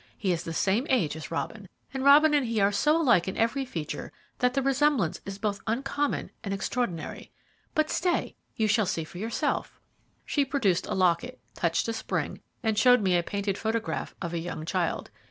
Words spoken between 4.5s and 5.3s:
the resemblance